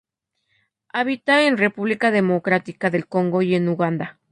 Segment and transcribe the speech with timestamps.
[0.89, 4.19] Habita en República Democrática del Congo y en Uganda.